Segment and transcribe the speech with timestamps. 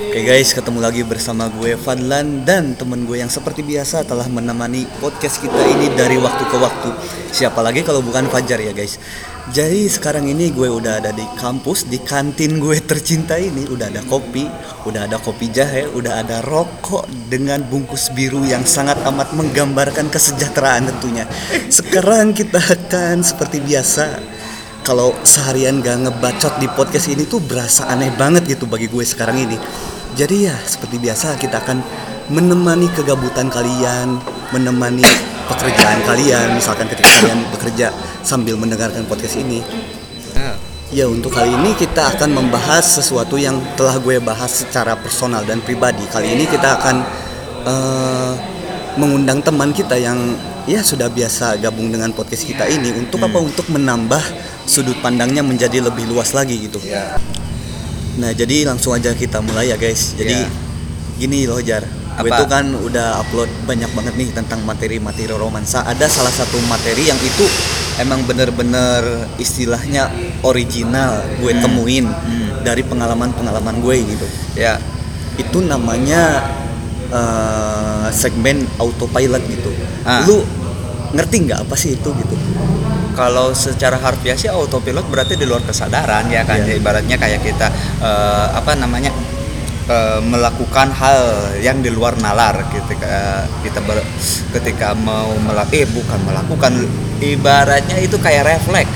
[0.00, 4.88] Oke guys, ketemu lagi bersama gue Fadlan dan temen gue yang seperti biasa telah menemani
[4.96, 6.88] podcast kita ini dari waktu ke waktu.
[7.28, 8.96] Siapa lagi kalau bukan Fajar ya guys.
[9.52, 14.00] Jadi sekarang ini gue udah ada di kampus, di kantin gue tercinta ini udah ada
[14.08, 14.48] kopi,
[14.88, 20.88] udah ada kopi jahe, udah ada rokok dengan bungkus biru yang sangat amat menggambarkan kesejahteraan
[20.96, 21.28] tentunya.
[21.68, 24.16] Sekarang kita akan seperti biasa
[24.80, 29.36] kalau seharian gak ngebacot di podcast ini tuh berasa aneh banget gitu bagi gue sekarang
[29.44, 29.58] ini.
[30.18, 31.78] Jadi ya seperti biasa kita akan
[32.30, 34.18] menemani kegabutan kalian,
[34.50, 35.06] menemani
[35.50, 37.90] pekerjaan kalian, misalkan ketika kalian bekerja
[38.22, 39.62] sambil mendengarkan podcast ini.
[40.90, 45.62] Ya untuk kali ini kita akan membahas sesuatu yang telah gue bahas secara personal dan
[45.62, 46.02] pribadi.
[46.10, 46.96] Kali ini kita akan
[47.62, 48.32] eh,
[48.98, 50.18] mengundang teman kita yang
[50.66, 53.38] ya sudah biasa gabung dengan podcast kita ini untuk apa?
[53.38, 54.22] Untuk menambah
[54.66, 56.82] sudut pandangnya menjadi lebih luas lagi gitu.
[56.82, 57.14] Ya.
[58.18, 60.16] Nah jadi langsung aja kita mulai ya guys.
[60.16, 60.48] Jadi Ya.
[61.16, 61.84] gini loh Jar,
[62.18, 65.84] gue tuh kan udah upload banyak banget nih tentang materi-materi romansa.
[65.84, 67.44] Ada salah satu materi yang itu
[68.00, 70.08] emang bener-bener istilahnya
[70.42, 71.60] original gue Hmm.
[71.60, 72.06] temuin
[72.64, 74.26] dari pengalaman-pengalaman gue gitu.
[74.56, 74.80] Ya.
[75.36, 76.44] Itu namanya
[77.10, 79.70] eh, segmen autopilot gitu.
[80.06, 80.22] Ah.
[80.24, 80.46] Lu
[81.10, 82.34] ngerti nggak apa sih itu gitu?
[83.20, 86.64] Kalau secara harfiah sih autopilot berarti di luar kesadaran ya kan.
[86.64, 87.68] Ya, ibaratnya kayak kita
[88.00, 89.12] eh, apa namanya?
[89.90, 91.20] eh, melakukan hal
[91.60, 94.06] yang di luar nalar ketika kita ber-
[94.56, 96.72] ketika mau melakukan eh bukan melakukan
[97.20, 98.88] ibaratnya itu kayak refleks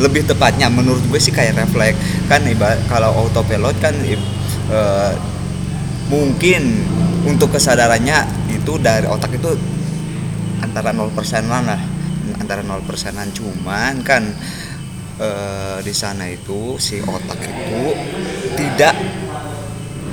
[0.00, 1.96] lebih tepatnya menurut gue sih kayak refleks
[2.28, 5.12] kan ibarat kalau autopilot kan eh,
[6.12, 6.84] mungkin
[7.24, 9.56] untuk kesadarannya itu dari otak itu
[10.60, 11.80] antara 0 persenan lah
[12.52, 14.28] antara 0 persenan cuman kan
[15.16, 17.96] eh, di sana itu si otak itu
[18.52, 18.92] tidak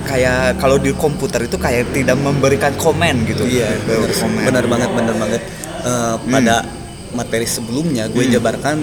[0.00, 3.68] kayak kalau di komputer itu kayak tidak memberikan komen gitu Iya,
[4.16, 4.48] komen.
[4.48, 5.42] bener banget, bener banget.
[5.84, 6.64] Eh, pada
[7.12, 8.32] materi sebelumnya gue Hmm.
[8.32, 8.76] jabarkan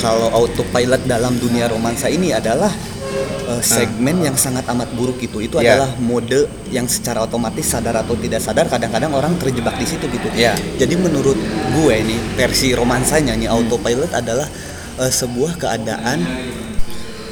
[0.00, 2.72] kalau autopilot dalam dunia romansa ini adalah
[3.48, 5.38] eh, segmen yang sangat amat buruk itu.
[5.44, 5.76] Itu Iya.
[5.76, 10.28] adalah mode yang secara otomatis sadar atau tidak sadar kadang-kadang orang terjebak di situ gitu.
[10.32, 10.56] Iya.
[10.80, 11.36] Jadi menurut
[11.76, 14.48] gue ini versi romansanya nih autopilot adalah
[15.00, 16.20] eh, sebuah keadaan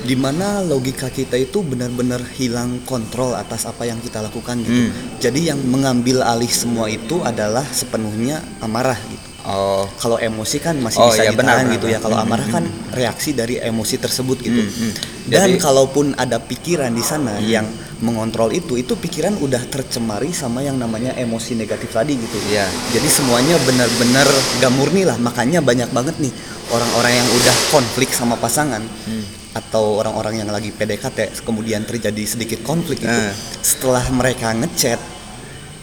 [0.01, 4.89] di mana logika kita itu benar-benar hilang kontrol atas apa yang kita lakukan gitu.
[4.89, 4.93] Hmm.
[5.21, 9.30] Jadi yang mengambil alih semua itu adalah sepenuhnya amarah gitu.
[9.43, 11.95] Oh Kalau emosi kan masih Oh, bisa iya, ditahan benar, gitu benar.
[11.95, 11.99] ya.
[11.99, 14.61] Kalau Hmm, amarah hmm, kan reaksi dari emosi tersebut gitu.
[14.61, 14.93] Hmm, hmm.
[15.27, 17.65] Dan Jadi- kalaupun ada pikiran di sana yang
[18.01, 22.37] mengontrol itu, itu pikiran udah tercemari sama yang namanya emosi negatif tadi gitu.
[22.49, 22.65] Iya.
[22.91, 24.27] Jadi semuanya benar-benar
[24.59, 25.17] gak murni lah.
[25.17, 26.33] Makanya banyak banget nih
[26.71, 29.25] orang-orang yang udah konflik sama pasangan Hmm.
[29.53, 33.11] atau orang-orang yang lagi PDKT kemudian terjadi sedikit konflik itu.
[33.11, 33.35] Eh.
[33.61, 34.97] Setelah mereka ngechat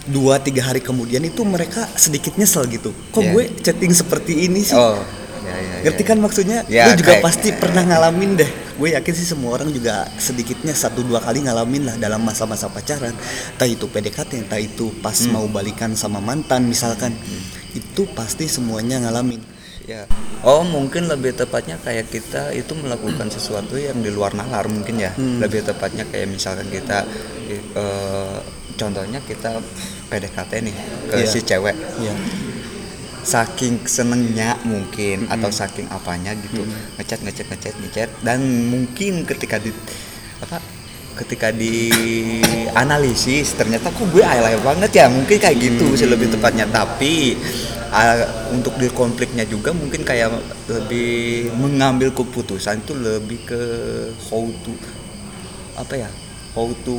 [0.08, 2.92] dua tiga hari kemudian itu mereka sedikit nyesel gitu.
[3.12, 3.32] Kok Iya.
[3.32, 4.74] gue chatting seperti ini sih?
[4.74, 4.96] oh
[5.44, 5.84] ya, ya, ya.
[5.84, 6.60] Ngerti kan maksudnya?
[6.68, 8.50] Ya, lu juga kayak- pasti pernah ngalamin deh.
[8.76, 13.16] Gue yakin sih semua orang juga sedikitnya satu dua kali ngalamin lah dalam masa-masa pacaran.
[13.54, 15.34] Entah itu PDKT, entah itu pas Hmm.
[15.34, 17.16] mau balikan sama mantan misalkan.
[17.72, 19.40] Itu pasti semuanya ngalamin.
[19.84, 20.04] Ya.
[20.44, 25.12] Oh mungkin lebih tepatnya kayak kita itu melakukan sesuatu yang di luar nalar mungkin ya.
[25.12, 25.40] Hmm.
[25.40, 27.08] Lebih tepatnya kayak misalkan kita
[27.74, 28.38] eh,
[28.76, 29.64] contohnya kita
[30.08, 30.76] PDKT nih
[31.12, 31.28] ke Iya.
[31.28, 31.76] si cewek.
[32.00, 32.14] Iya.
[33.22, 36.64] Saking senengnya mungkin atau saking apanya gitu
[36.96, 38.40] ngechat ngechat ngechat ngechat dan
[38.72, 39.76] mungkin ketika di
[40.40, 40.64] apa
[41.20, 41.92] ketika di
[42.72, 47.36] analisis ternyata kok gue alay banget ya mungkin kayak gitu sih lebih tepatnya tapi
[47.92, 50.32] ah, untuk di konfliknya juga mungkin kayak
[50.72, 53.62] lebih mengambil keputusan itu lebih ke
[54.30, 54.72] how to
[55.76, 56.10] apa ya
[56.58, 56.98] how to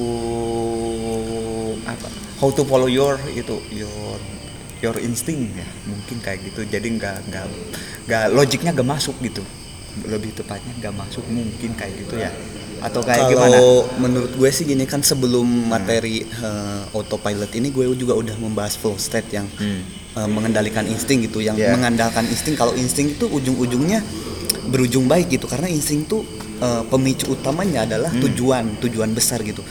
[1.85, 2.09] apa
[2.39, 4.19] how to follow your itu your
[4.79, 7.47] your instinct ya mungkin kayak gitu jadi nggak nggak
[8.07, 9.43] nggak logiknya nggak masuk gitu
[10.07, 12.31] lebih tepatnya nggak masuk mungkin kayak gitu ya
[12.79, 17.91] atau kayak gimana Kalau menurut gue sih gini kan sebelum materi eh, autopilot ini gue
[17.99, 19.83] juga udah membahas flow state yang Hmm.
[20.15, 21.75] eh, mengendalikan insting gitu, yang Yeah.
[21.75, 22.55] mengandalkan insting.
[22.55, 23.99] Kalau insting itu ujung-ujungnya
[24.71, 26.23] berujung baik gitu, karena insting tuh
[26.59, 28.23] eh, pemicu utamanya adalah Hmm.
[28.23, 29.63] tujuan, tujuan besar gitu.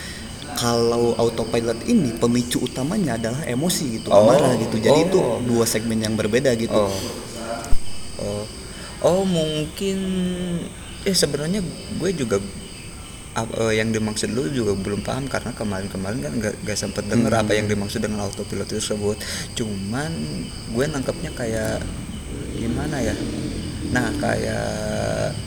[0.53, 4.25] Kalau autopilot ini pemicu utamanya adalah emosi gitu, Oh.
[4.25, 4.77] amarah gitu.
[4.77, 5.07] Jadi Oh.
[5.07, 6.73] itu dua segmen yang berbeda gitu.
[6.73, 6.93] oh
[8.17, 8.43] oh
[9.03, 9.97] oh mungkin
[11.03, 11.61] eh sebenarnya
[11.93, 12.41] gue juga
[13.37, 17.53] eh, yang dimaksud lu juga belum paham karena kemarin-kemarin kan gak, gak sempet denger apa
[17.53, 19.21] yang dimaksud dengan autopilot tersebut
[19.53, 20.09] cuman
[20.73, 21.77] gue nangkepnya kayak
[22.57, 23.13] gimana ya
[23.93, 25.37] nah kayak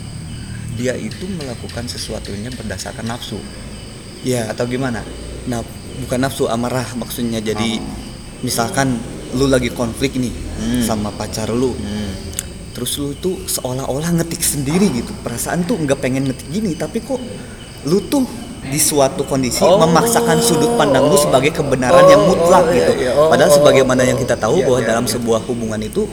[0.80, 3.36] dia itu melakukan sesuatunya berdasarkan nafsu.
[4.24, 5.04] Ya, atau gimana?
[5.44, 5.60] Nah
[6.00, 7.44] bukan nafsu amarah maksudnya.
[7.44, 7.76] Jadi
[8.40, 8.96] misalkan
[9.36, 10.82] lu lagi konflik nih Hmm.
[10.82, 11.76] sama pacar lu.
[11.76, 12.32] Hmm.
[12.70, 15.10] terus lu tuh seolah-olah ngetik sendiri gitu.
[15.20, 17.18] Perasaan tuh nggak pengen ngetik gini tapi kok
[17.84, 18.22] lu tuh
[18.62, 19.80] di suatu kondisi Oh.
[19.80, 22.92] memaksakan sudut pandang lu sebagai kebenaran yang Oh, mutlak oh, gitu.
[22.94, 23.12] iya, iya.
[23.18, 26.06] Oh, padahal oh, sebagaimana oh, yang kita tahu iya, bahwa iya, dalam sebuah hubungan itu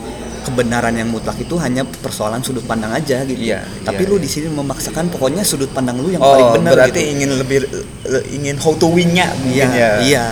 [0.47, 4.23] kebenaran yang mutlak itu hanya persoalan sudut pandang aja gitu Iya, tapi iya, lu iya.
[4.23, 7.59] di sini memaksakan pokoknya sudut pandang lu yang Oh, paling benar berarti gitu ingin lebih
[8.07, 9.89] le- ingin how to win-nya iya ya.
[9.99, 10.25] iya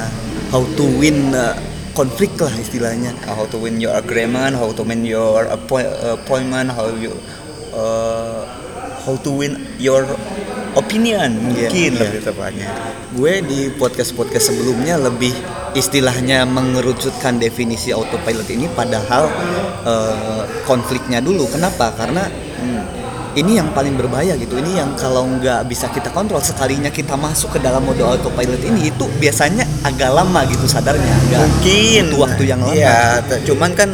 [0.49, 1.51] how to win uh,
[1.91, 6.87] konflik lah istilahnya how to win your agreement, how to win your appoint, appointment, how
[6.91, 7.11] you
[7.71, 8.43] uh,
[9.03, 10.03] how to win your
[10.75, 11.91] opinion Iya, mungkin.
[11.91, 12.01] iya.
[12.01, 12.67] lebih tepatnya.
[13.11, 15.31] gue di podcast podcast sebelumnya lebih
[15.71, 19.27] istilahnya mengerucutkan definisi autopilot ini padahal
[19.81, 21.47] eh, konfliknya dulu.
[21.47, 21.91] Kenapa?
[21.91, 22.83] Karena hmm,
[23.35, 24.55] ini yang paling berbahaya gitu.
[24.55, 28.87] Ini yang kalau nggak bisa kita kontrol sekalinya kita masuk ke dalam mode autopilot ini
[28.89, 31.11] itu biasanya agak lama gitu sadarnya.
[31.27, 32.03] Agak Mungkin.
[32.07, 32.71] butuh waktu yang lama.
[32.73, 33.89] Iya, t- cuman kan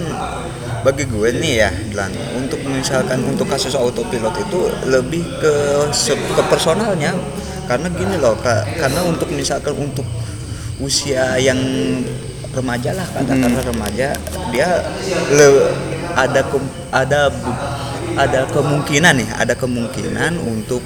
[0.81, 5.53] bagi gue nih ya, Dilan, untuk misalkan untuk kasus autopilot itu lebih ke
[6.09, 7.13] ke personalnya.
[7.65, 10.03] Karena gini loh, Kak, karena untuk misalkan untuk
[10.77, 11.55] usia yang
[12.51, 14.11] remaja lah katakanlah remaja
[14.51, 14.67] dia
[15.31, 15.71] le-
[16.19, 17.31] ada ke- ada
[18.19, 20.83] ada kemungkinan nih ada kemungkinan untuk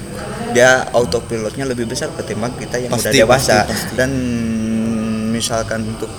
[0.54, 3.56] dia autopilotnya lebih besar ketimbang kita yang Pasti, udah dewasa.
[3.66, 3.92] pasti, pasti.
[3.98, 4.10] dan
[5.34, 6.12] misalkan untuk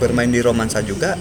[0.00, 1.20] bermain di romansa juga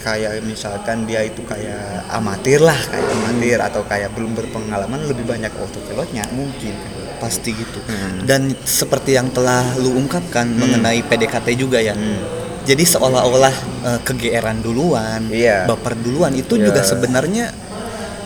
[0.00, 5.52] kayak misalkan dia itu kayak amatir lah kayak amatir atau kayak belum berpengalaman lebih banyak
[5.54, 6.72] autopilotnya mungkin
[7.20, 8.24] pasti gitu Hmm.
[8.24, 12.16] dan seperti yang telah lu ungkapkan mengenai PDKT juga ya Hmm.
[12.64, 13.52] jadi seolah-olah
[13.84, 15.68] eh, kegeeran duluan Iya.
[15.68, 16.72] baper duluan itu Iya.
[16.72, 17.52] juga sebenarnya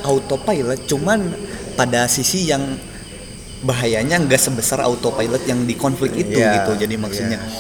[0.03, 1.35] autopilot cuman
[1.75, 2.79] pada sisi yang
[3.61, 7.51] bahayanya nggak sebesar autopilot yang di konflik itu Iya, gitu jadi maksudnya iya.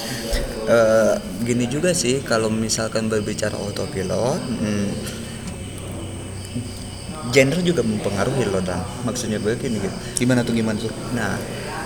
[0.64, 1.14] Eh,
[1.44, 4.88] gini juga sih kalau misalkan berbicara autopilot hmm,
[7.28, 11.36] gender juga mempengaruhi loh dan maksudnya begini gitu gimana tuh gimana tuh Nah,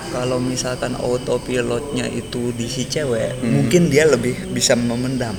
[0.09, 3.61] kalau misalkan autopilotnya itu di si cewek, Hmm.
[3.61, 5.35] mungkin dia lebih bisa memendam.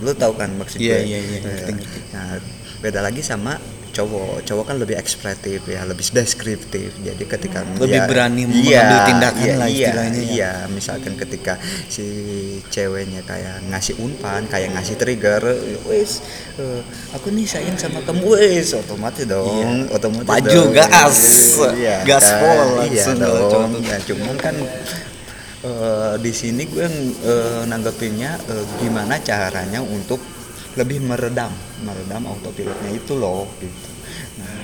[0.00, 1.12] Lu tahu kan maksud Iya, gue?
[1.12, 1.98] iya, iya, Eh, ngerti, ngerti.
[2.14, 2.38] Nah,
[2.80, 3.58] beda lagi sama
[3.92, 4.42] cowok.
[4.42, 6.90] Cowok kan lebih ekspresif ya, lebih deskriptif.
[6.98, 10.30] Jadi ketika Lebih dia- berani Iya, mengambil tindakan iya, lah iya, istilahnya ya.
[10.32, 11.54] Iya, misalkan ketika
[11.86, 12.06] si
[12.66, 15.42] ceweknya kayak ngasih umpan, kayak ngasih trigger,
[15.86, 16.24] wes
[16.56, 16.80] eh,
[17.12, 19.94] aku nih sayang sama kamu, wes otomatis dong, Iya.
[19.94, 20.72] otomatis Maju, dong.
[20.72, 21.18] gas.
[21.72, 22.88] Iya, Gaspol kan?
[22.88, 23.70] iya langsung cowok dong.
[23.78, 24.56] Nah, cuman kan
[25.62, 26.86] eh, di sini gue
[27.22, 30.18] eh, nanggepinnya eh, gimana caranya untuk
[30.72, 31.52] lebih meredam,
[31.84, 33.88] meredam autopilotnya itu loh gitu.
[34.40, 34.56] Nah,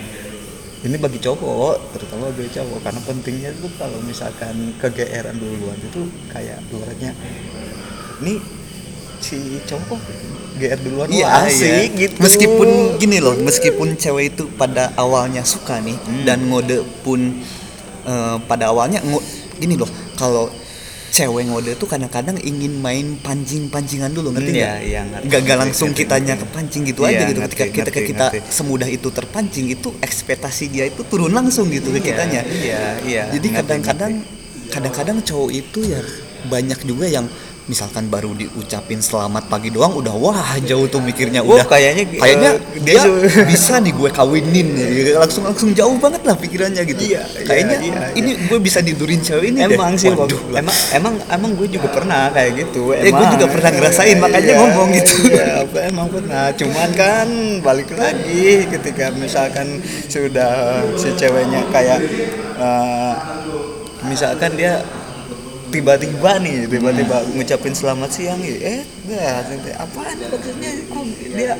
[0.88, 6.62] ini bagi cowok, terutama bagi cowok karena pentingnya tuh kalau misalkan kegeeran duluan itu kayak
[6.70, 7.12] ibaratnya
[8.22, 8.40] ini
[9.18, 9.98] si cowok
[10.58, 11.98] GR duluan Iya wah, asik iya.
[12.06, 12.18] gitu.
[12.22, 12.68] Meskipun
[12.98, 16.22] gini loh, meskipun cewek itu pada awalnya suka nih Hmm.
[16.26, 17.42] dan ngode pun
[18.06, 19.02] eh, pada awalnya
[19.58, 20.46] gini loh, kalau
[21.08, 24.76] cewek ngode tuh kadang-kadang ingin main pancing-pancingan dulu ngerti Hmm, nggak?
[24.78, 26.44] iya, iya, ngerti, Gak ngerti, langsung ngerti, kitanya ngerti.
[26.46, 27.40] kepancing gitu Iya, aja gitu.
[27.40, 28.38] ngerti, ketika kita ngerti, kita ngerti.
[28.50, 32.40] semudah itu terpancing itu ekspektasi dia itu turun langsung gitu ke Iya, kitanya.
[32.44, 33.22] Iya, iya.
[33.30, 34.12] Jadi kadang-kadang
[34.68, 36.00] kadang-kadang cowok itu ya
[36.46, 37.26] banyak juga yang
[37.68, 42.50] misalkan baru diucapin selamat pagi doang udah wah jauh tuh mikirnya Oh, udah kayaknya, kayaknya
[42.56, 43.00] eh, dia
[43.52, 44.88] bisa nih gue kawinin ya.
[45.18, 49.20] langsung langsung jauh banget lah pikirannya gitu Iya, kayaknya iya, iya, ini gue bisa nidurin
[49.20, 50.00] cewek ini emang deh.
[50.00, 50.60] sih Waduh, lah.
[50.60, 54.88] emang emang emang gue juga pernah kayak gitu Eh, gue juga pernah ngerasain, makanya ngomong
[54.90, 55.14] gitu.
[55.28, 55.52] iya,
[55.84, 57.28] emang pernah cuman kan
[57.60, 59.76] balik lagi ketika misalkan
[60.08, 60.50] sudah
[60.96, 62.00] si ceweknya kayak
[62.56, 63.12] eh,
[64.02, 64.80] misalkan dia
[65.68, 69.40] tiba-tiba nih tiba-tiba ngucapin selamat siang eh ya
[69.78, 71.54] apaan maksudnya kok dia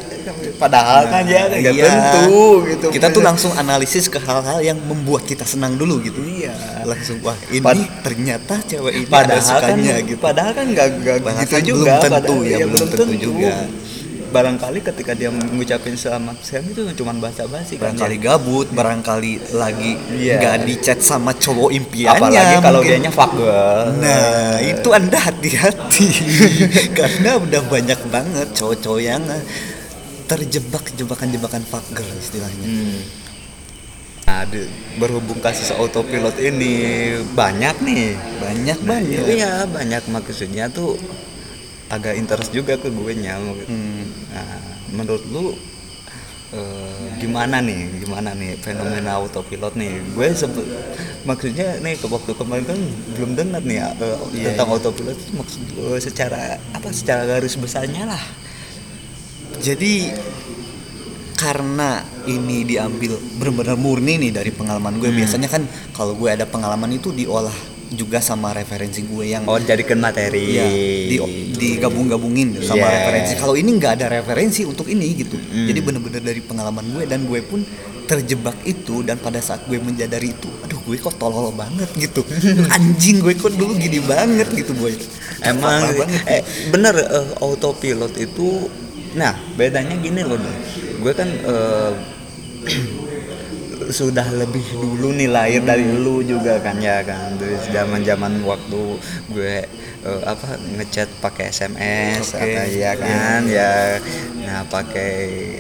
[0.55, 1.85] padahal kan ya nggak Iya.
[1.87, 6.53] tentu gitu kita tuh langsung analisis ke hal-hal yang membuat kita senang dulu gitu iya
[6.83, 10.89] langsung wah ini Pad- ternyata cewek ini ada padahal kan sukanya gitu padahal kan nggak
[10.99, 13.53] gitu kan juga belum tentu padahal- ya, iya, belum tentu juga.
[14.29, 18.23] Barangkali ketika dia mengucapin selamat siang itu cuma basa-basi kan barangkali ya.
[18.29, 20.37] gabut barangkali lagi Iya.
[20.37, 22.91] nggak di chat sama cowok impiannya apalagi kalau mungkin.
[22.95, 26.09] dianya fuck girl Nah, itu Anda hati-hati
[26.99, 29.43] karena udah banyak banget cowok-cowok yang eh,
[30.25, 32.67] terjebak jebakan-jebakan fuck girl istilahnya.
[32.67, 33.01] Hmm.
[34.25, 36.75] Nah, di- berhubung kasus autopilot ini
[37.33, 38.13] banyak nih.
[38.39, 39.25] Banyak Nah, banget.
[39.27, 41.01] Iya, banyak maksudnya tuh
[41.89, 43.41] agak interest juga ke gue nya.
[43.41, 44.05] Hmm.
[44.33, 44.61] Nah,
[44.93, 45.57] menurut lu
[46.53, 50.65] eh, gimana nih gimana nih fenomena autopilot nih gue sempet
[51.29, 52.81] maksudnya nih ke waktu kemarin kan
[53.17, 54.75] belum dengar nih ya, eh, Iya, tentang iya.
[54.81, 55.61] autopilot itu maksud
[56.01, 58.23] secara apa secara garis besarnya lah
[59.59, 60.15] Jadi
[61.39, 65.11] karena ini diambil benar-benar murni nih dari pengalaman gue.
[65.11, 65.19] Hmm.
[65.23, 65.63] Biasanya kan
[65.95, 67.55] kalau gue ada pengalaman itu diolah
[67.89, 70.67] juga sama referensi gue yang oh jadikan materi Iya,
[71.05, 71.17] di,
[71.55, 72.93] digabung-gabungin sama Iya.
[72.95, 73.33] referensi.
[73.35, 75.37] Kalau ini nggak ada referensi untuk ini gitu.
[75.37, 75.67] Mm.
[75.67, 77.65] Jadi bener-bener dari pengalaman gue dan gue pun
[78.05, 82.25] terjebak itu dan pada saat gue menjadari itu, aduh gue kok tolol banget gitu.
[82.77, 84.93] Anjing gue kok dulu gini banget gitu boy.
[85.41, 86.09] Emang banget.
[86.27, 88.69] eh, bener eh, autopilot itu
[89.09, 90.37] nah bedanya gini loh
[91.01, 91.93] gue kan eh,
[93.89, 99.01] sudah lebih dulu nih lahir dari lu juga kan ya kan dari zaman zaman waktu
[99.33, 99.65] gue
[100.05, 102.45] eh, apa ngechat pakai SMS Oke.
[102.45, 103.97] atau ya kan ya
[104.49, 105.13] nah pakai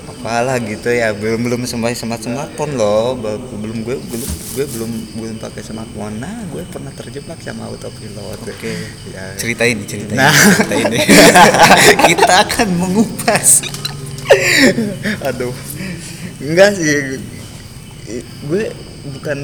[0.05, 4.91] apalah gitu ya belum belum sampai smart smartphone loh Be- belum gue belum gue belum
[5.17, 8.73] belum pakai smartphone nah gue pernah terjebak sama autopilot Oke.
[9.13, 10.17] ya Ceritain ceritain.
[10.17, 10.33] Nah.
[10.33, 10.93] ceritain.
[12.13, 13.65] Kita akan mengupas.
[15.29, 15.55] aduh
[16.45, 17.17] enggak sih
[18.49, 18.65] gue
[19.09, 19.39] bukan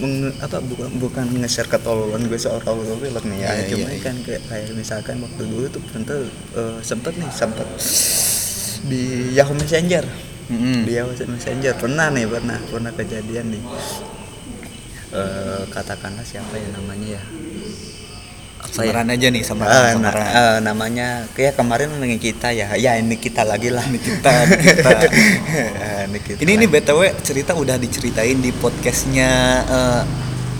[0.00, 3.48] meng- apa bukan bukan nge-share ketololan gue soal autopilot nih ya.
[3.52, 4.00] Iya, cuma iya, iya.
[4.00, 6.16] kan kayak, kayak misalkan waktu dulu tuh tentu
[6.56, 7.68] eh, sempet nih sempet
[8.88, 9.02] di
[9.36, 10.04] Yahoo Messenger.
[10.50, 10.82] Mm-mm.
[10.88, 11.76] di Yahoo Messenger.
[11.76, 13.62] Pernah nih pernah pernah kejadian nih.
[15.10, 17.59] Eh, katakanlah siapa ya namanya ya ya
[18.70, 20.26] Samaran aja nih sama Ah, nah, samaran.
[20.26, 24.90] eh, namanya kayak kemarin dengan kita ya ya ini kita lagi lah Ini kita, kita.
[25.50, 29.30] Eh, ini kita Ini btw cerita udah diceritain di podcastnya
[29.62, 30.02] eh,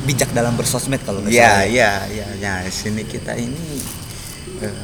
[0.02, 1.67] bijak dalam bersosmed kalau nggak ya salah.
[1.67, 3.79] ya ya ya sini kita ini
[4.61, 4.75] eh,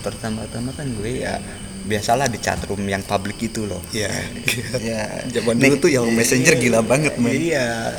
[0.00, 1.38] pertama-tama kan gue ya
[1.82, 4.08] biasalah di chatroom yang publik itu loh Iya.
[4.88, 7.34] ya Zaman dulu tuh Yahoo Messenger gila banget, men.
[7.34, 7.90] iya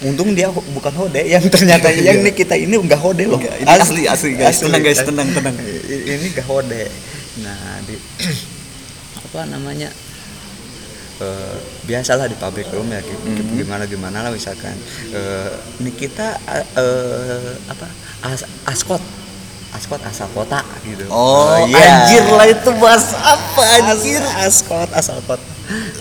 [0.00, 2.26] untung dia bukan hode yang ternyata yang Iya.
[2.26, 4.58] nih kita ini enggak hode loh Enggak, ini asli, asli, guys.
[4.58, 5.56] Tenang, guys, tenang, tenang.
[5.88, 6.82] Ini enggak hode
[7.40, 7.96] nah di
[9.22, 9.88] apa namanya
[11.18, 13.56] eh, biasalah di public room ya Mhm.
[13.56, 14.74] gimana gimana lah misalkan
[15.08, 16.36] eh, ini kita
[16.74, 17.86] eh, apa
[18.22, 19.00] as, askot
[19.72, 22.04] askot asal kota gitu Oh, Eh, iya.
[22.04, 24.20] anjir lah itu bahas apa anjir?
[24.36, 25.42] As- askot asal kota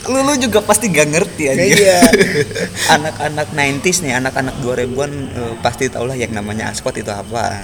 [0.04, 1.78] Lu, lu juga pasti gak ngerti anjir.
[1.80, 2.02] Iya.
[2.98, 7.62] anak-anak 90s nih, anak-anak 2000-an eh, pasti tau lah yang namanya askot itu apa.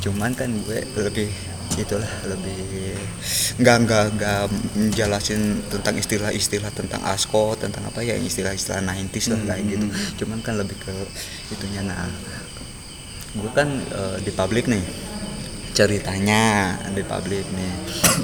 [0.00, 1.28] Cuman kan gue lebih
[1.74, 2.96] itulah lebih
[3.56, 4.42] nggak nggak nggak
[4.76, 9.86] menjelasin tentang istilah-istilah tentang askot tentang apa ya istilah-istilah 90s lah kayak gitu
[10.20, 10.92] cuman kan lebih ke
[11.48, 12.12] itunya nah
[13.32, 14.84] gue kan eh, di publik nih.
[15.72, 17.72] Ceritanya di publik nih.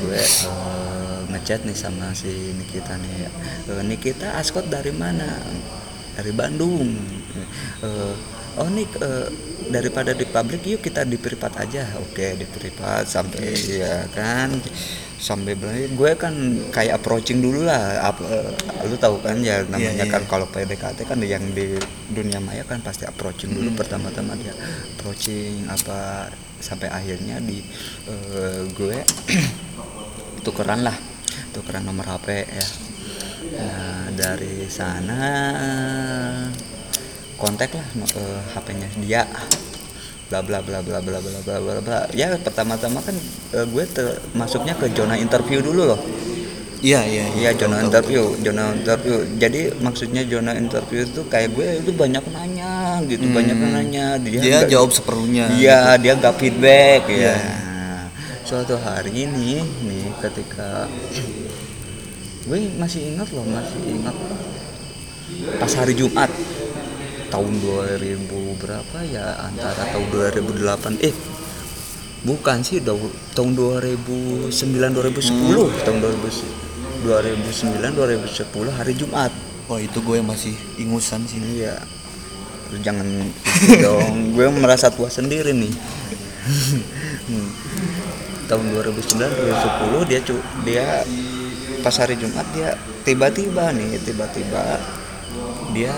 [0.04, 3.28] Gue eh, ngechat nih sama si Nikita nih.
[3.72, 5.40] Eh, Nikita askot dari mana?
[6.12, 6.92] Dari Bandung.
[7.80, 8.14] Eh,
[8.58, 9.28] oh Nik eh,
[9.68, 11.84] daripada di publik yuk kita di privat aja.
[12.00, 14.52] Oke di privat sampai ya kan?
[15.18, 16.34] Sampai bilang gue kan
[16.70, 18.10] kayak approaching dulu lah.
[18.10, 18.54] Apa
[18.86, 20.12] lu tahu kan ya namanya iya.
[20.14, 21.74] kan kalau PDKT kan yang di
[22.10, 24.54] dunia maya kan pasti approaching dulu pertama-tama dia.
[24.98, 27.62] Approaching apa sampai akhirnya di
[28.08, 28.98] eh, gue
[30.46, 30.94] tukeran lah.
[31.50, 32.68] Tukeran nomor HP ya.
[33.58, 35.22] Nah dari sana
[37.38, 39.22] kontak lah no- eh, HP-nya dia
[40.28, 43.16] bla bla bla bla bla bla bla bla bla ya pertama-tama kan
[43.54, 43.84] eh, gue
[44.34, 46.02] masuknya ke zona interview dulu loh
[46.78, 49.16] Iya, iya, Iya Tahu, zona tahu, interview, zona interview.
[49.34, 53.34] Jadi maksudnya zona interview itu kayak gue itu banyak nanya gitu, Hmm.
[53.34, 54.38] banyak nanya dia.
[54.38, 55.50] Dia nggak- jawab seperlunya.
[55.58, 57.34] Iya, dia nggak feedback ya.
[57.34, 57.34] Iya.
[58.46, 60.86] Suatu hari ini nih ketika
[62.46, 64.14] gue masih ingat loh, masih ingat
[65.58, 66.30] pas hari Jumat
[67.28, 68.24] tahun 2000
[68.56, 71.14] berapa ya antara tahun 2008 eh
[72.20, 72.98] bukan sih dau-
[73.30, 75.28] tahun 2009 2010
[75.80, 79.30] tahun 2000 2009 2010 hari Jumat
[79.68, 81.36] Oh, itu gue masih ingusan sih.
[81.54, 81.76] iya
[82.68, 85.72] Lu jangan gitu dong gue merasa tua sendiri nih
[87.28, 87.44] Hmm.
[88.48, 91.04] tahun 2009 2010 dia cu- dia
[91.78, 92.72] pas hari Jumat dia
[93.04, 94.80] tiba-tiba nih tiba-tiba
[95.70, 95.92] dia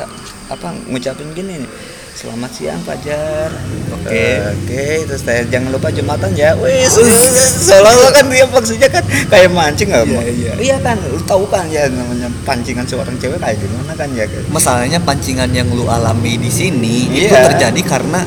[0.50, 1.72] apa ngucapin gini nih
[2.10, 3.48] Selamat siang Fajar.
[3.96, 4.12] Oke.
[4.12, 6.52] Eh, Oke, terus saya jangan lupa Jumatan ya.
[6.52, 9.00] Wih, seolah-olah kan dia maksudnya kan
[9.32, 10.04] kayak mancing nggak?
[10.04, 10.52] Iya, iya.
[10.60, 14.28] Iya kan, lu tahu kan ya namanya pancingan seorang cewek kayak gimana kan ya.
[14.52, 17.56] Masalahnya pancingan yang lu alami di sini itu Iya.
[17.56, 18.20] terjadi karena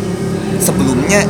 [0.58, 1.22] sebelumnya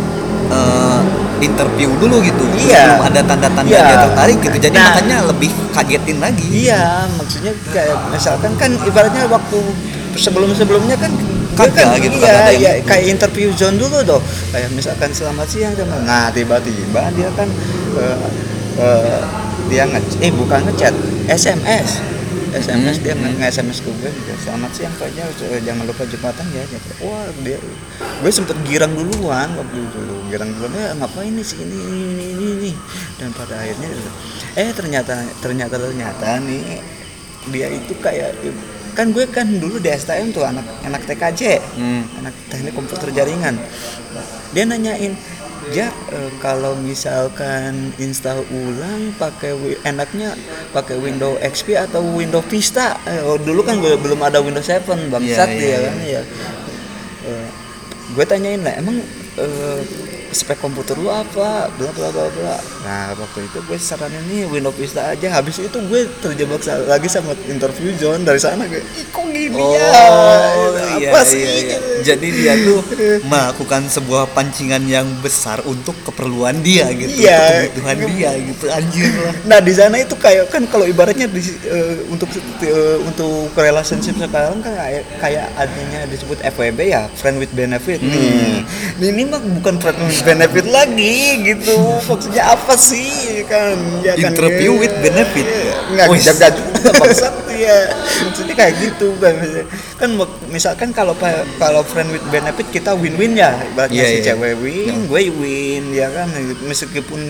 [0.48, 1.02] eh,
[1.44, 2.96] interview dulu gitu Iya.
[2.96, 3.84] belum ada tanda-tanda Iya.
[3.84, 4.86] dia tertarik gitu jadi Nah.
[4.88, 9.60] makanya lebih kagetin lagi Iya, maksudnya kayak misalkan kan ibaratnya waktu
[10.16, 11.12] sebelum-sebelumnya kan
[11.54, 12.90] Kagak kan, gitu, iya, yang iya, gitu.
[12.90, 14.18] kayak interview zone dulu tuh.
[14.50, 16.02] Kayak misalkan selamat siang teman.
[16.02, 17.46] Nah, tiba-tiba dia kan
[17.94, 18.18] eh,
[18.82, 19.22] eh,
[19.70, 20.94] dia nge eh bukan ngechat,
[21.30, 22.02] SMS.
[22.54, 24.14] SMS Hmm, dia nge-SMS ke gue
[24.46, 27.58] selamat siang Pak Jar, eh, jangan lupa jembatan ya kayak, wah dia
[28.22, 32.46] gue sempet girang duluan waktu itu girang duluan ya ngapain nih ini ini ini ini,
[32.54, 32.72] ini.
[33.18, 33.90] dan pada akhirnya
[34.54, 36.78] eh ternyata ternyata ternyata nih
[37.50, 38.38] dia itu kayak
[38.94, 41.42] kan gue kan dulu di STM tuh anak anak TKJ
[41.76, 42.06] Hmm.
[42.22, 43.58] anak teknik komputer jaringan.
[44.54, 45.18] Dia nanyain
[45.72, 50.36] ja eh, kalau misalkan install ulang pakai enaknya
[50.70, 53.00] pakai Windows XP atau Windows Vista?
[53.08, 56.22] Eh, oh, dulu kan gue belum ada Windows 7 bangsat Iya, dia iya, kan ya
[57.24, 57.48] Eh,
[58.12, 59.00] gue tanyain lah emang
[59.40, 59.80] eh,
[60.34, 64.74] spek komputer lu apa bla bla bla bla nah waktu itu gue saranin nih Windows
[64.74, 69.26] Vista aja habis itu gue terjebak lagi sama interview zone dari sana gue ih kok
[69.26, 69.86] gini Oh, ya
[70.98, 71.78] iya, apa iya, sih iya.
[72.04, 72.82] Jadi dia tuh
[73.22, 77.70] melakukan sebuah pancingan yang besar untuk keperluan dia gitu, Iya.
[77.70, 79.34] kebutuhan dia gitu, anjir lah.
[79.46, 82.28] Nah di sana itu kayak kan kalau ibaratnya di, eh, untuk
[82.60, 88.12] eh, untuk relationship sekarang kan kayak kayak adanya disebut FWB ya friend with benefit Hmm.
[88.12, 88.60] nih.
[89.00, 91.16] Nih, Ini mah bukan friend with benefit lagi
[91.46, 91.76] gitu.
[92.04, 93.76] Maksudnya apa sih kan?
[94.02, 95.48] Ya kan Interview with benefit.
[95.92, 96.24] Nggak Wis.
[96.26, 97.78] jaga juga maksud ya.
[98.24, 99.36] Maksudnya kayak gitu kan.
[99.96, 100.10] Kan
[100.50, 101.14] misalkan kalau
[101.60, 103.54] kalau friend with benefit kita win-win ya.
[103.70, 104.26] Ibaratnya Iya, si iya.
[104.32, 106.28] cewek win, gue win ya kan
[106.64, 107.22] meskipun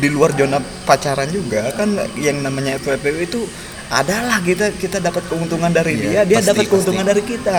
[0.00, 3.44] di luar zona pacaran juga kan yang namanya FWB itu
[3.90, 7.10] adalah kita kita dapat keuntungan dari Iya, dia dia dapat keuntungan pasti.
[7.10, 7.56] dari kita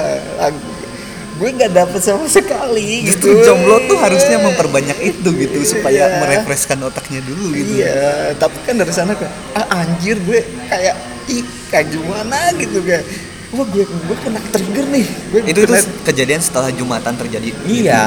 [1.42, 6.18] gue nggak dapat sama sekali Justru gitu jomblo tuh harusnya memperbanyak itu gitu supaya Iya.
[6.20, 7.82] merefreshkan otaknya dulu gitu.
[7.82, 10.94] iya tapi kan dari sana kan ah anjir gue kayak
[11.28, 13.02] ih kayak gimana gitu kayak
[13.50, 17.50] wah gue gue kena trigger nih gue Itu itu kena- kejadian setelah Jumatan terjadi.
[17.66, 18.04] Iya,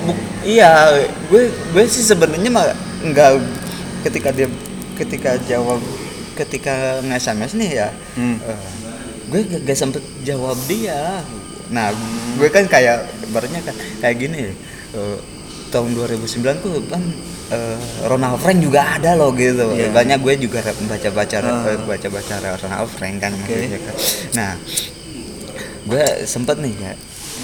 [0.00, 0.72] Bu- iya,
[1.26, 2.64] gue gue sih sebenarnya mah
[3.02, 3.30] nggak
[4.02, 4.48] ketika dia
[4.94, 5.82] ketika jawab
[6.32, 8.36] ketika nge-SMS nih ya, Hmm.
[8.38, 8.60] eh,
[9.26, 11.20] gue gak, gak sempet jawab dia.
[11.68, 11.90] Nah,
[12.34, 14.52] gue kan kayak barunya kan kayak gini,
[14.92, 15.18] eh,
[15.68, 16.26] tahun 2009
[16.58, 17.02] tuh kan
[17.46, 19.70] eh, Ronald Frank juga ada loh gitu.
[19.70, 19.90] Iya.
[19.90, 21.78] Banyak gue juga baca-baca Ah.
[21.80, 23.54] baca-baca Ronald Frank kan Oke.
[23.54, 23.94] maksudnya kan.
[24.34, 24.52] Nah,
[25.86, 26.92] gue sempet nih ya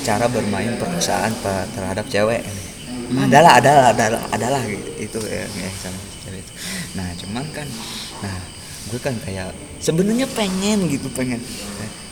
[0.02, 3.28] cara bermain perasaan pe- terhadap cewek Hmm.
[3.28, 4.62] adalah adalah adalah adalah
[4.96, 6.52] itu ya, ya sama cewek itu
[6.92, 7.68] nah cuman kan
[8.18, 8.34] nah
[8.88, 11.38] gue kan kayak sebenarnya pengen gitu pengen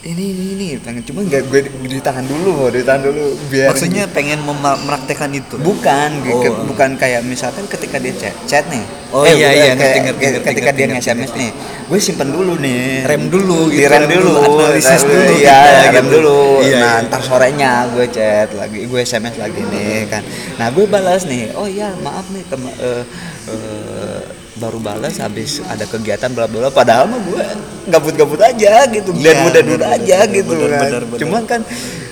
[0.03, 3.21] ini ini ini pengen cuman gak gue ditahan dulu ditahan dulu
[3.53, 5.61] biar Maksudnya pengen mempraktekkan itu.
[5.61, 6.41] bukan Oh.
[6.41, 10.25] ke- bukan kayak misalkan ketika dia chat chat nih Oh, iya, iya, kayak- ngerti, ngerti,
[10.31, 11.51] ngerti, ketika dia nge-SMS nih
[11.85, 16.15] gue simpen dulu nih Rem dulu gitu, rem dulu analisis dulu iya kita, rem gitu.
[16.17, 17.05] dulu Iya, nah iya.
[17.05, 20.23] ntar sorenya gue chat lagi gue sms lagi nih kan
[20.57, 23.03] nah gue balas nih oh iya maaf nih tem- eh,
[23.47, 24.10] eh,
[24.59, 27.43] baru balas habis ada kegiatan bla bla padahal mah gue
[27.87, 30.81] gabut-gabut aja gitu Iya, dan udah bener, aja bener, gitu bener, kan.
[30.83, 31.21] bener, bener.
[31.23, 31.61] cuman kan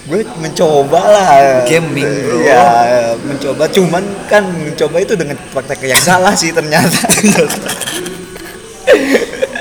[0.08, 1.28] gue mencoba lah.
[1.68, 2.40] Gambling, bro.
[2.40, 2.64] Iya,
[3.20, 3.68] mencoba.
[3.68, 7.04] Cuman kan mencoba itu dengan praktek yang salah sih ternyata.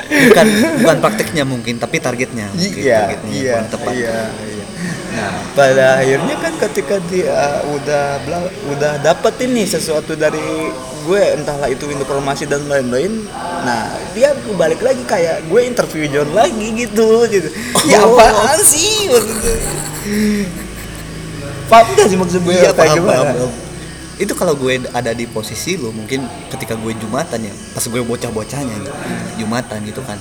[0.08, 0.48] Bukan
[0.82, 3.92] bukan prakteknya mungkin tapi targetnya mungkin iya targetnya iya kurang tepat.
[3.94, 4.47] iya iya
[5.18, 8.22] nah pada akhirnya kan ketika dia udah
[8.70, 10.70] udah dapet ini sesuatu dari
[11.08, 13.26] gue entahlah itu informasi dan lain-lain
[13.64, 17.50] nah dia balik lagi kayak gue interview John lagi gitu gitu
[17.90, 18.14] ya Oh.
[18.20, 19.10] apaan sih
[21.68, 23.18] paham gak sih maksud gue kayak paham, gimana?
[23.24, 23.52] paham, paham.
[24.18, 28.76] itu kalau gue ada di posisi lo mungkin ketika gue jumatan ya pas gue bocah-bocahnya
[29.36, 30.18] jumatan gitu kan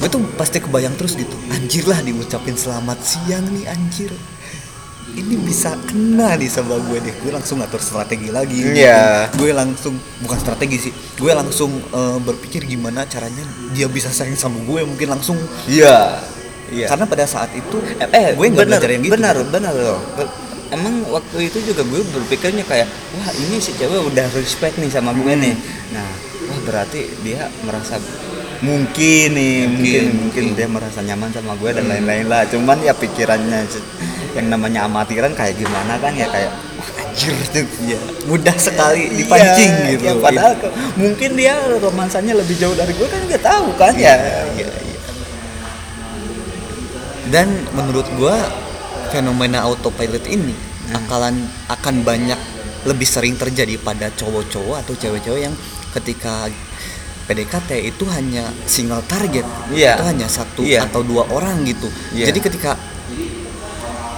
[0.00, 1.36] gue tuh pasti kebayang terus gitu.
[1.52, 4.08] Anjir lah diucapin selamat siang nih anjir.
[5.10, 7.14] Ini bisa kena nih sama gue deh.
[7.20, 8.78] Gue langsung ngatur strategi lagi gitu.
[8.78, 9.26] Iya.
[9.34, 10.92] gue langsung bukan strategi sih.
[11.18, 13.42] Gue langsung eh, berpikir gimana caranya
[13.74, 15.36] dia bisa sayang sama gue mungkin langsung.
[15.66, 16.22] Iya.
[16.70, 16.86] Iya.
[16.86, 19.12] Karena pada saat itu eh, eh gue nggak belajar yang gitu.
[19.18, 19.98] benar benar loh.
[20.70, 22.86] Emang waktu itu juga gue berpikirnya kayak
[23.18, 25.42] wah ini si cewek udah respect nih sama gue Hmm.
[25.42, 25.54] nih.
[25.90, 26.06] Nah
[26.46, 27.98] wah berarti dia merasa
[28.60, 30.44] mungkin nih mungkin Mungkin, mungkin, mungkin.
[30.54, 33.64] dia merasa nyaman sama gue dan lain-lain lah cuman ya pikirannya
[34.30, 36.52] yang namanya amatiran kayak gimana kan ya kayak
[37.00, 40.04] anjir tuh Iya, mudah sekali dipancing Iya, gitu.
[40.06, 44.14] ya, padahal ke- mungkin dia romansanya lebih jauh dari gue kan nggak tahu kan ya
[44.54, 44.98] Iya, iya.
[47.26, 48.34] Dan menurut gua
[49.08, 50.98] fenomena autopilot ini Hmm.
[50.98, 51.34] akalan
[51.68, 52.38] akan banyak
[52.82, 55.54] lebih sering terjadi pada cowok-cowok atau cewek-cewek yang
[55.92, 56.50] ketika
[57.30, 59.94] PDKT itu hanya single target Iya.
[59.94, 60.82] itu hanya satu Iya.
[60.84, 62.26] atau dua orang gitu Iya.
[62.26, 62.74] jadi ketika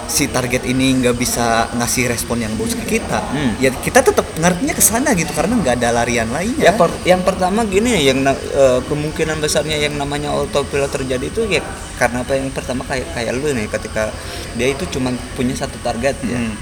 [0.05, 3.57] si target ini nggak bisa ngasih respon yang bagus ke kita Hmm.
[3.57, 7.21] ya kita tetap ngarepnya ke sana gitu karena nggak ada larian lainnya Ya per- yang
[7.23, 11.65] pertama gini yang eh, kemungkinan besarnya yang namanya autopilot terjadi itu ya
[11.97, 14.13] karena apa yang pertama kayak kayak lu nih ketika
[14.53, 16.37] dia itu cuma punya satu target ya.
[16.37, 16.61] Hmm.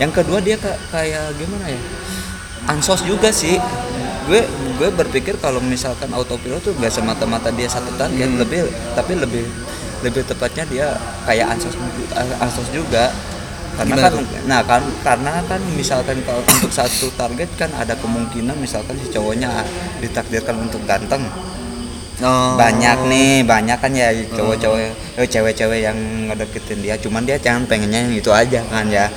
[0.00, 1.78] Yang kedua dia ka- kayak gimana ya?
[2.64, 3.62] Ansos juga sih.
[4.24, 4.40] Gue
[4.76, 8.38] gue berpikir kalau misalkan autopilot tuh gak semata-mata dia satu target, Hmm.
[8.38, 8.60] lebih
[8.92, 9.44] tapi lebih
[10.02, 10.86] lebih tepatnya dia
[11.24, 11.74] kayak ansos
[12.38, 13.10] ansos juga.
[13.72, 14.24] Karena Gimana kan tuh?
[14.44, 19.48] nah kan karena kan misalkan kalau untuk satu target kan ada kemungkinan misalkan si cowoknya
[19.98, 21.24] ditakdirkan untuk ganteng
[22.20, 22.54] Oh.
[22.54, 24.78] banyak nih banyak kan ya cowok-cowok
[25.16, 25.96] eh, cewek-cewek yang
[26.28, 29.08] ngedeketin dia cuman dia jangan pengennya yang itu aja kan ya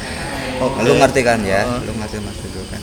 [0.58, 0.82] Oke.
[0.82, 1.84] lu ngerti kan ya Oh.
[1.84, 2.82] lu ngerti maksud gue kan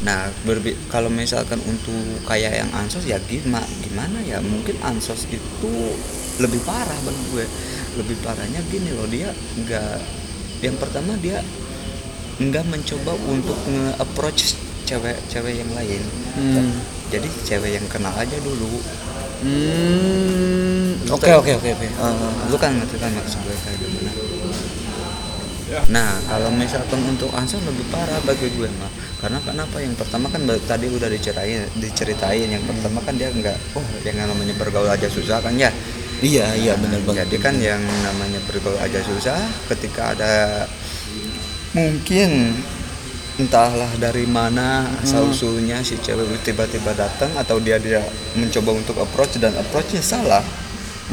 [0.00, 1.92] nah berbi- kalau misalkan untuk
[2.24, 4.40] kayak yang ansos ya gimana gimana ya?
[4.40, 5.72] Mungkin ansos itu
[6.40, 7.46] lebih parah bagi gue.
[8.00, 9.28] Lebih parahnya gini loh dia
[9.60, 9.98] nggak
[10.64, 11.44] yang pertama dia
[12.40, 14.56] nggak mencoba untuk nge-approach
[14.88, 16.02] cewek-cewek yang lain.
[16.30, 16.72] Hmm.
[17.10, 18.80] jadi cewek yang kenal aja dulu.
[19.40, 21.88] Hmm, oke oke oke oke.
[21.98, 22.12] Ah,
[22.48, 24.12] lu kan ngerti kan maksud gue kayak gimana?
[25.90, 30.40] Nah kalau misalkan untuk ansor lebih parah bagi gue mah karena kenapa yang pertama kan
[30.64, 35.44] tadi udah diceritain diceritain yang pertama kan dia nggak oh yang namanya bergaul aja susah
[35.44, 35.68] kan ya?
[36.20, 37.32] Iya iya benar banget.
[37.32, 40.64] jadi kan yang namanya bergaul aja susah ketika ada
[41.76, 42.56] mungkin
[43.40, 48.04] entahlah dari mana asal usulnya si cewek tiba-tiba datang atau dia dia
[48.36, 50.44] mencoba untuk approach dan approachnya salah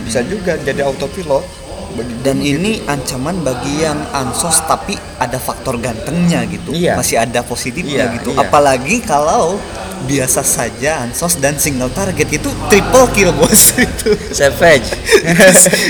[0.03, 1.66] bisa juga jadi autopilot
[2.21, 6.73] Dan ini ancaman bagi yang ansos tapi ada faktor gantengnya gitu.
[6.73, 6.93] Iya.
[6.95, 8.29] Masih ada positifnya Iya, gitu.
[8.35, 8.45] iya.
[8.45, 9.57] Apalagi kalau
[9.97, 14.13] biasa saja ansos dan single target itu triple kill bos itu.
[14.29, 14.93] savage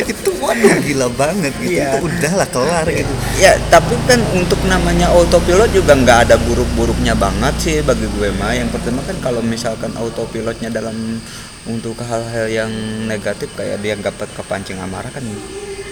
[0.08, 1.76] itu waduh gila banget gitu.
[1.76, 2.00] Iya.
[2.00, 3.14] Itu udahlah kelar gitu.
[3.36, 8.56] ya tapi kan untuk namanya autopilot juga nggak ada buruk-buruknya banget sih bagi gue mah
[8.56, 11.20] yang pertama kan kalau misalkan autopilotnya dalam
[11.68, 12.72] untuk hal-hal yang
[13.12, 15.24] negatif kayak dia nggak kepancing amarah kan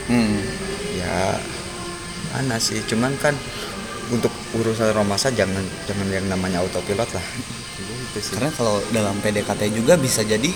[0.05, 0.37] Hmm.
[0.93, 1.37] ya
[2.31, 3.33] mana sih cuman kan
[4.07, 7.25] untuk urusan romasa jangan jangan yang namanya autopilot lah
[7.79, 10.51] gitu sih Karena kalau dalam PDKT juga bisa jadi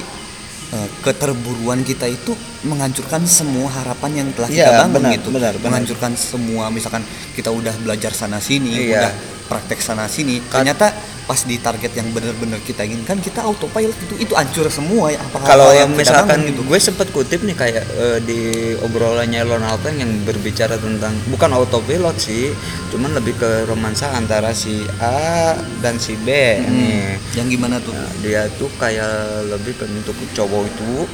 [0.69, 5.27] eh, keterburuan kita itu menghancurkan semua harapan yang telah kita Iya, bangun benar, gitu.
[5.31, 5.65] benar, benar.
[5.65, 7.01] Menghancurkan semua misalkan
[7.33, 9.01] kita udah belajar sana sini, Iya.
[9.01, 9.11] udah
[9.49, 10.37] praktek sana sini.
[10.45, 10.93] Ternyata
[11.29, 15.45] pas di target yang benar-benar kita inginkan kita autopilot itu itu hancur semua ya apa
[15.45, 16.65] kalau yang misalkan gitu.
[16.65, 22.17] gue sempat kutip nih kayak eh, di obrolannya Lon Alpen yang berbicara tentang bukan autopilot
[22.17, 22.49] sih
[22.89, 25.53] cuman lebih ke romansa antara si A
[25.85, 27.93] dan si B Hmm, nih yang gimana tuh?
[27.93, 31.05] Nah, dia tuh kayak lebih ke untuk cowok itu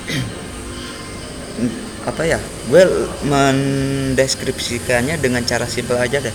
[2.10, 2.39] apa ya
[2.71, 2.84] gue
[3.28, 6.32] mendeskripsikannya dengan cara simpel aja deh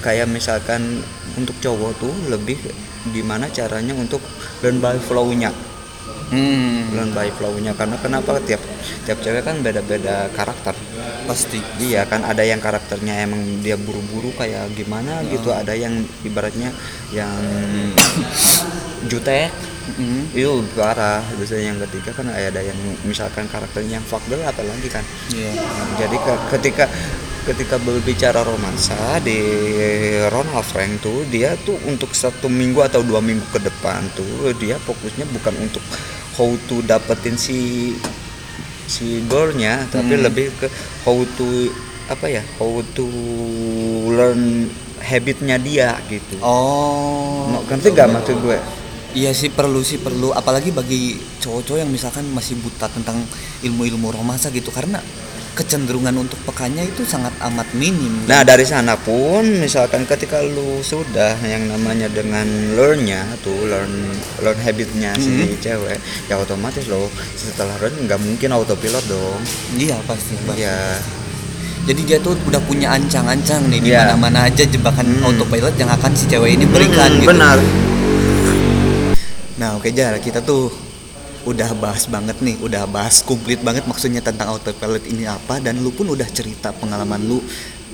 [0.00, 1.00] kayak misalkan
[1.36, 2.58] untuk cowok tuh lebih
[3.10, 4.20] gimana caranya untuk
[4.60, 5.52] learn by flow-nya.
[6.30, 8.62] Hmm, learn by flow-nya karena kenapa tiap
[9.02, 10.76] tiap cewek kan beda-beda karakter.
[11.26, 11.62] Pasti.
[11.78, 16.74] iya kan ada yang karakternya emang dia buru-buru kayak gimana gitu ada yang ibaratnya
[17.14, 17.30] yang
[19.10, 19.50] jutek.
[19.90, 24.22] Hmm, itu lebih ke arah biasanya yang ketiga kan ada yang misalkan karakternya yang fuck
[24.30, 25.02] girl apalagi kan.
[25.34, 25.50] Iya.
[25.56, 26.84] Nah, jadi ke- ketika
[27.40, 29.40] ketika berbicara romansa di
[30.28, 34.76] Ronald Frank tuh dia tuh untuk satu minggu atau dua minggu ke depan tuh dia
[34.76, 35.80] fokusnya bukan untuk
[36.36, 37.92] how to dapetin si
[38.84, 40.26] si girlnya tapi Hmm.
[40.26, 40.66] lebih ke
[41.02, 41.70] how to
[42.06, 43.06] apa ya how to
[44.10, 44.68] learn
[45.00, 47.48] habitnya dia gitu Oh.
[47.48, 48.58] Nah, ngerti gak maksud gue
[49.10, 53.18] Iya sih perlu sih perlu apalagi bagi cowok-cowok yang misalkan masih buta tentang
[53.58, 55.02] ilmu-ilmu romansa gitu karena
[55.52, 58.22] kecenderungan untuk pekannya itu sangat amat minim.
[58.24, 63.90] Nah dari sana pun misalkan ketika lu sudah yang namanya dengan learnnya tuh learn
[64.40, 69.40] learn habitnya si cewek ya otomatis lo setelah learn nggak mungkin autopilot dong
[69.74, 70.38] Iya pasti.
[70.40, 70.60] pasti.
[70.60, 70.78] ya
[71.80, 74.12] Jadi dia tuh udah punya ancang-ancang nih di Iya.
[74.12, 75.26] mana-mana aja jebakan Hmm.
[75.26, 77.26] autopilot yang akan si cewek ini berikan gitu.
[77.26, 77.56] benar
[79.56, 80.72] Nah oke Jar, kita tuh
[81.48, 85.92] udah bahas banget nih, udah bahas komplit banget maksudnya tentang autopilot ini apa dan lu
[85.92, 87.40] pun udah cerita pengalaman lu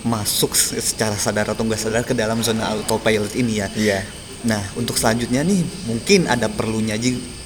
[0.06, 3.68] masuk se- secara sadar atau nggak sadar ke dalam zona autopilot ini ya.
[3.74, 4.00] iya
[4.46, 6.94] Nah untuk selanjutnya nih mungkin ada perlunya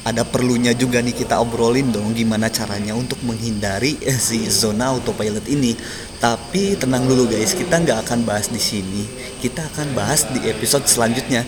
[0.00, 5.44] ada perlunya juga nih kita obrolin dong gimana caranya untuk menghindari eh, si zona autopilot
[5.48, 5.76] ini.
[6.20, 9.04] Tapi tenang dulu guys, kita nggak akan bahas di sini.
[9.40, 11.44] Kita akan bahas di episode selanjutnya.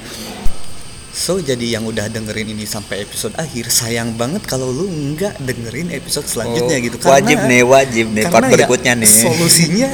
[1.12, 5.92] So jadi yang udah dengerin ini sampai episode akhir sayang banget kalau lu nggak dengerin
[5.92, 9.12] episode selanjutnya Oh, gitu wajib nih, wajib nih, part karena ya berikutnya nih.
[9.12, 9.90] Solusinya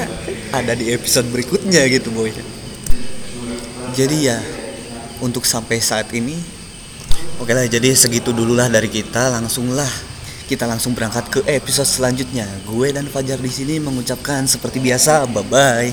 [0.54, 2.30] ada di episode berikutnya gitu boy.
[3.98, 4.38] Jadi ya
[5.18, 6.38] untuk sampai saat ini
[7.42, 9.90] oke lah jadi segitu dulu lah dari kita langsung lah
[10.46, 12.46] kita langsung berangkat ke episode selanjutnya.
[12.62, 15.90] Gue dan Fajar di sini mengucapkan seperti biasa bye bye.